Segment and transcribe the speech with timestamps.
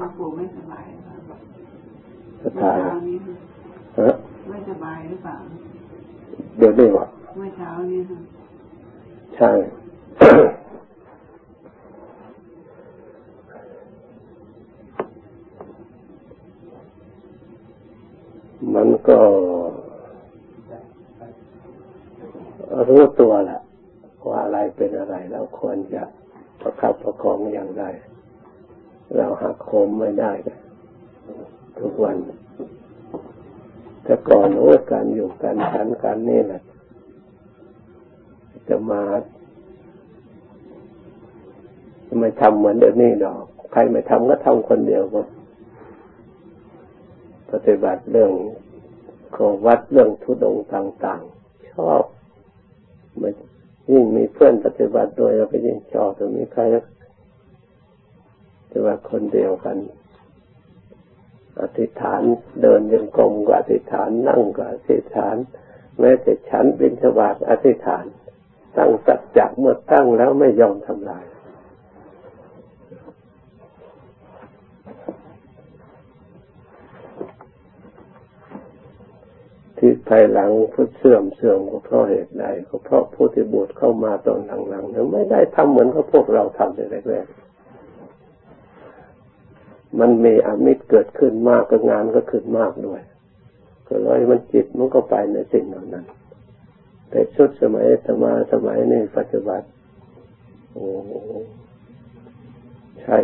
[0.00, 0.84] หลวงปู่ไม่สบาย
[2.44, 2.78] สถาน
[3.98, 4.10] ฮะ
[4.48, 5.36] ไม่สบายหรือเปล่า
[6.58, 8.00] เดี๋ยวนี้วะเมื่อเช้านี้
[9.36, 9.50] ใช่
[18.74, 19.18] มันก็
[22.88, 23.60] รู้ตัวแหละ
[24.26, 26.02] ว่าอะไรเป็นอะไรเราควรจะ
[26.60, 27.84] ประคับประคองอย่างไร
[29.16, 30.32] เราหักโคมไม่ได้
[31.78, 32.16] ทุกวัน
[34.04, 36.62] แต่ก่อนโอ้การอยู่การฉันการนี่แหละ
[38.68, 39.02] จะมา
[42.20, 45.20] ไม่ทำเหมือนเดิมนี่ดอก ใครไม่ทำก็ทำคนเดียวก็
[47.50, 48.32] ปฏิบัติเรื่อง
[49.36, 52.02] ของวัดเรื่องทุดงต่างๆ ชอบ
[53.20, 53.32] มัน
[53.92, 56.62] ยิ่งมีเพื่อนปฏิบัติโดยเราไปยิ่งชอบแตรงนี้ใคร
[58.70, 59.76] จะว่าคนเดียวกัน
[61.60, 62.22] อธิษฐาน
[62.62, 65.36] เดินยังกรมก็อธิษฐานนั่งก็อธิษฐาน
[66.00, 68.04] แม้แต่ฉันบินสบาทอธิษฐาน
[68.76, 71.24] ตั้งสัจจะเมื่อตั้งแล้วไม่ยอมทำลาย
[79.78, 87.49] ที่ภายหลังพุทธเสื่อมเสื่อมก็เพราะเหตุใดก็เพราะผู้ที่บวชเข้ามาตอนหลังๆนั้นไม่ได้ทำเหมือนกับพวกเราทำในแรกๆ
[90.00, 93.00] มันมีอมิตรเกิดขึ้นมากก็งานก็ขึ้นมากด้วย
[93.88, 96.04] ก็เลยมันจิตมันก็ไปในสิ่งเหล่านั้น
[97.10, 99.60] แต่ชุดสมัยธรรมาสมัยนี้ปัจจุบัน
[100.72, 100.86] โอ้
[103.00, 103.18] ใช่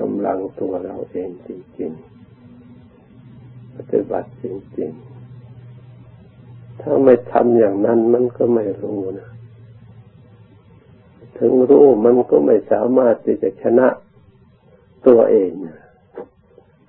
[0.00, 4.44] กำลังตัวเราเองจริงๆปฏิบัติจ
[4.78, 9.30] ริงๆ ถ้าไม่ทำอย่างนั้นมันก็ไม่รู้นะ
[11.38, 13.88] ถึงรู้มันก็ไม่สามารถที่จะชนะ
[15.06, 15.50] ตัวเอง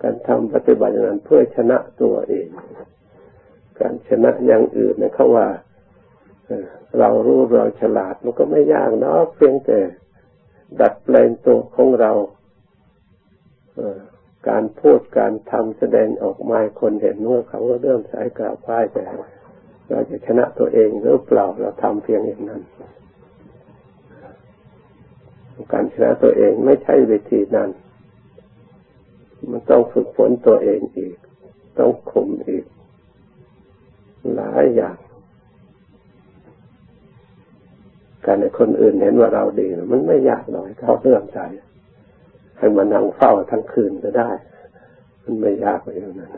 [0.03, 2.47] การทำปฏิบัติอย่างนั้นเพื่อชนะตัวเอง
[3.79, 5.47] การชนะอย่างอื่นนะเขาว่า
[6.99, 9.79] เรารู้เราฉลาดมันก็ไม่ยากเนาะเพียงแต่
[10.79, 12.11] ดัดแปลงตัวของเรา
[14.49, 19.05] การพูดการทำแสดงออกมาคนเห็นว่าเขาก็เริ่มสายกราบไหว้แต่
[19.89, 22.61] เราจะชนะตัวเองหรือเปล่าเราทำเพียงอย่างนั้น
[25.73, 27.69] การชนะตัวเองไม่ใช่วิธีนั้น
[29.51, 31.15] มันต้องฝึกฝนตัวเองอีก
[31.77, 32.65] ต้องข่มอีก
[34.35, 34.97] หลายอย่าง
[38.25, 41.39] การในคนอื่นเห็นว่าเราดีมันไม่ยากหน่อยเขาเลื่อมใจ
[42.57, 44.29] ให้มานั่งเฝ้าทั้งคืนก็ได้
[45.23, 46.31] มันไม่ยากไปอย่างนั้น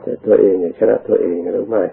[0.00, 1.84] แต่ตัวเองชนะตัวเองหรือไม่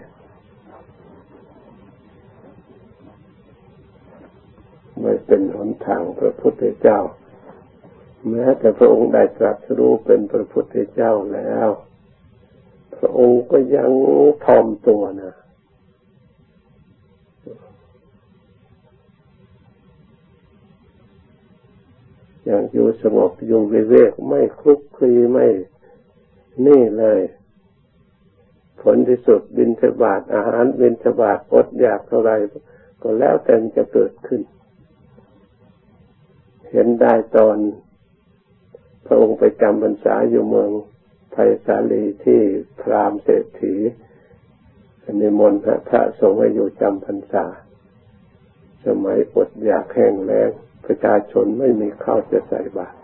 [5.02, 7.00] ไม่เป็ นทางพระพุทธเจ้า
[8.30, 11.70] แม้แต่พระองค์ได้ตรัสรู้เป็นพระพุทธเจ้าแล้ว
[12.98, 13.92] พระองค์ก็ยัง
[14.46, 15.34] ทอมตัวนะ
[22.46, 25.48] อย่างอยู่สงบอยู่วิเวกไม่คลุกคลีไม่
[26.66, 27.22] นี่เลย
[28.82, 32.32] ผลที่สุดบินทบาทอาหารบินทบาทอดอยากเท่าไร
[33.02, 34.42] ก็แล้วแต่จะเกิดขึ้น
[36.74, 37.58] เห็นได้ตอน
[39.06, 40.70] พระองค์ไปจำพรรษาอยู่เมือง
[41.32, 42.40] ไผ่สาลีที่
[42.82, 43.76] พรามเศรษฐี
[45.20, 47.46] ในมนต์พระสงฆ์ให้อยู่จำพรรษา
[48.86, 50.50] สมัยอดอยากแห้งแล้ง
[50.86, 52.98] ประชาชนไม่มีข้าวจะใส่บาตร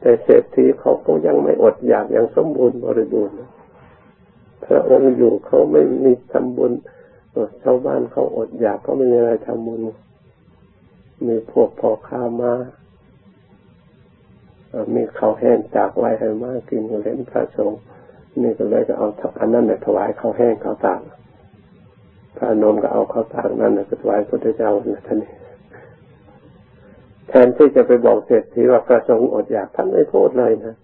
[0.00, 3.36] แต่เศรษฐีเขาก็ยังไม่อดอยากยังสมบูรณ์บริบูรณ์
[4.66, 6.72] พระองค์อยู่เขาไม่มีทำบุญ
[7.62, 9.80] ชาวบ้านเขาอดอยากเขาไม่มีอะไรทำบุญ
[11.26, 12.52] มีพวกพอข้ามา
[14.94, 17.80] มีข้าวแห้งจากไว้ให้มากินเล่นพระสงฆ์
[18.42, 19.08] นี่ก็เลยก็เอา
[19.40, 21.00] อันนั้นเนี่ยถวายข้าวแห้งข้าวตาก
[22.36, 25.32] พระนมก็เอาข้าวตากนั่นก็ถวายพระเจ้าเนี่ยท่านนี้
[27.28, 30.76] แทนที่จะไปบอกเศรษฐีว่าพระสงฆ์อดอยากท่านไม่พูดเลยนะ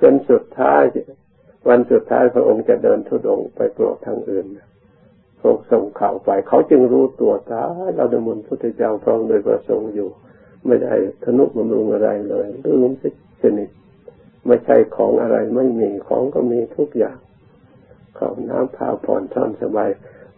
[0.00, 0.82] จนสุดท้าย
[1.68, 4.46] วันสุดท้ายพระองค์จะเดินทุดงไปโปรดทางอื่น
[5.42, 7.62] พวกส่งข่าวไป เขาจึงรู้ตัวตา
[7.96, 10.08] เราดำมนพุทธเจ้าพร้อมโดยประสงค์อยู่
[10.66, 10.94] ไม่ได้
[11.24, 13.08] ทนุบำรุงอะไรเลยลืมสิ
[13.42, 13.70] สนิท
[14.46, 17.18] ไม่ใช่ของอะไรไม่มีของก็มีทุกอย่าง
[18.18, 19.90] ข้าวน้ำผ้าผ่อนท่อนสบาย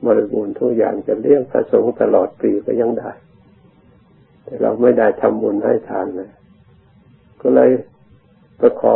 [0.07, 3.11] บริบูรณ์ทุกอย่างจะเลี้ยงพระสงฆ์ตลอดปีก็ยังได้
[4.45, 6.31] แต่เราไม่ได้ทำบุญให้ทานเลย
[7.41, 7.71] ก็เลย
[8.61, 8.95] ประขอ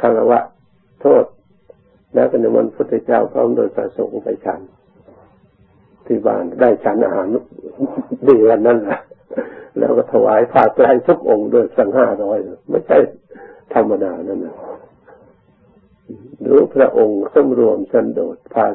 [0.00, 0.40] คารวะ
[1.00, 1.24] โทษ
[2.14, 4.60] แล้วก็นวันพุทธเจ้าพร้อมโดยประสงค์ไปฉัน
[6.10, 7.26] ที่บ้านได้ฉันอาหาร
[8.26, 9.00] ดีวันนั้นแหละ
[9.78, 12.38] แล้วก็ถวายผ้าไตรทุกองค์ด้วยสังห้าร้อย
[12.70, 12.98] ไม่ใช่
[13.74, 14.56] ธรรมดานั่นนะ
[16.40, 18.66] หรือพระองค์สมรวมสันโดษพา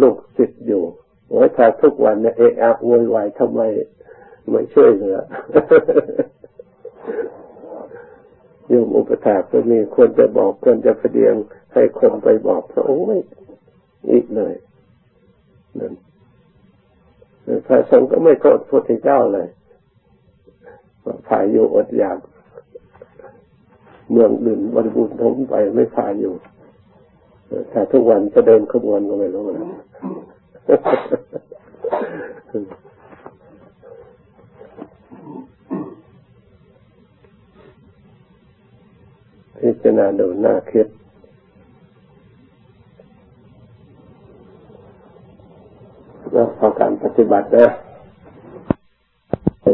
[0.00, 0.82] ลูกศิษย์อยู่
[1.28, 3.60] โอ้ยถ้าทุกวันเนี่ยเอะอะโวยวายทำไม
[4.50, 5.18] ไม่ช่วยเหลือ
[8.68, 11.34] โยมอุปถาก็มีควรจะบอกควรจะเดียง
[11.72, 13.18] ให้คนไปบอกพระองค์ไม่
[14.10, 14.54] อีกเลย
[15.80, 15.92] นั่น
[17.66, 19.46] พระสงฆ์ก็ไม่โทษพระพุทธเจ้าเลย
[21.28, 22.18] ฝ่ายอยู่อดอยาก
[24.10, 26.32] เมืองอื่นบริบูรณ์ทมไปไม่พายอยู่
[27.72, 29.66] ถ้าทุกวันจะเดินขบวนก็ไม่รู้นะ
[39.58, 40.86] พิจารณาดูหน้าคิด
[46.34, 47.66] แล้วพอการปฏิบัตินะ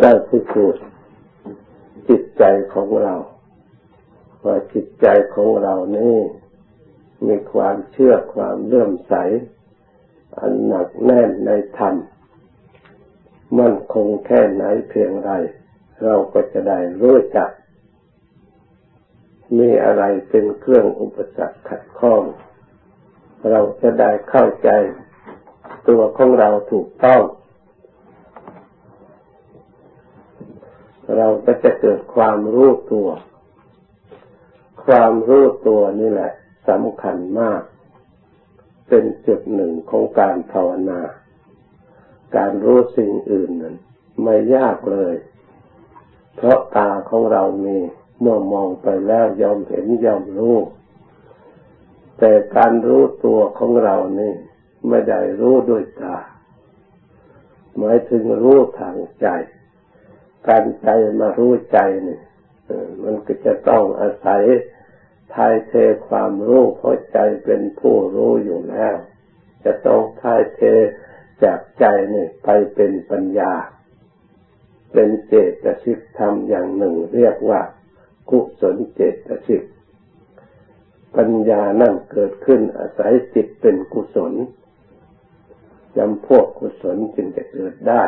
[0.02, 0.82] ได้พิสูจน์
[2.08, 3.14] จิตใจของเรา
[4.44, 6.18] ว่าจิตใจของเรานี่
[7.26, 9.14] มีความเชื่อความเลื่อมใส
[10.38, 11.94] อันหนักแน่นในธรรม
[13.58, 15.30] มั่นคงแค่ไหนเพียงไร
[16.04, 17.50] เราก็จะได้รู้จัก
[19.58, 22.22] มีอะไรเป็นเครื่องอุปสรรคขัดข้อง
[23.50, 24.70] เราจะได้เข้าใจ
[25.90, 27.22] ตัวของเราถูกต้อง
[31.16, 33.08] เราก็จะเกิดความรู้ตัว
[34.84, 36.32] ความรู้ตัวนี่แหละ
[36.69, 37.62] สำคัญมาก
[38.88, 41.00] เป็นจุดหนึ่งของการภาวนา
[42.36, 43.76] การรู้สิ่งอื่นนั้น
[44.22, 45.14] ไม่ยากเลย
[46.36, 47.78] เพราะตาของเรามี
[48.20, 50.56] เมื่อมองไปแล้วยอมเห็นยอมรู้
[52.19, 54.34] แต่การรู้ตัวของเรานี่
[54.88, 56.17] ไม่ได้รู้ด้วยตา
[57.79, 59.27] หมายถึงรู้ทางใจ
[60.49, 60.88] การใจ
[61.21, 61.79] มารู้ใจ
[62.09, 62.21] นี่
[63.03, 64.43] มันก็จะต้องอาศัย
[65.35, 65.73] ทายเท
[66.09, 68.97] ความรู้เพราะใจเป็นผู้รู้อยู่แล้ว
[69.65, 70.61] จะต้องทายเท
[71.44, 71.85] จากใจ
[72.15, 73.53] นี่ไปเป็นปัญญา
[74.93, 75.35] เป็นเจ
[75.65, 77.61] ตสิกธรรมอย่างหนึ่งเรียกว่า
[78.31, 79.62] กุศลเจตสิก
[81.17, 84.32] ปัญญานั่นเกิดขึ้นอาศัยจิตเป็นกุศล
[85.96, 88.02] จำพวกกุศลจึงจะเกิดได้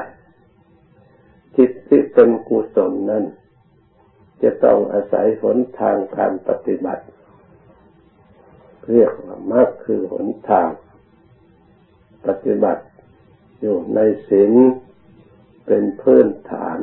[1.56, 3.24] จิตที่เป็นกุศลนั้น
[4.42, 7.04] จะต้องอาศัยหนทางการปฏิบัติ
[8.90, 10.68] เรียกว่ามรรคคือหนทาง
[12.26, 12.84] ปฏิบัติ
[13.60, 14.52] อยู่ในศีล
[15.66, 16.78] เป็นพื้นฐาน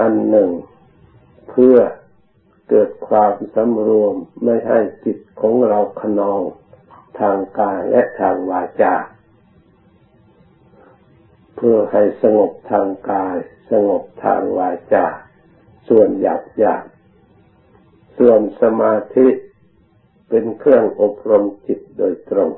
[0.00, 0.50] อันหนึ่ง
[1.48, 1.76] เพื่อ
[2.68, 6.42] เกิดความสำรวมไม่ให้จิตของเราขนอง
[7.20, 8.94] ทางกายและทางวาจา
[11.56, 13.36] เพื่อให้สงบทางกาย
[13.70, 15.06] สงบทางวาจา
[15.88, 16.84] ส่วนหยาบหยาบ
[18.18, 19.28] ส่วนสมาธิ
[20.28, 22.50] เป็นเครื่องอบรมจิตโดยตรง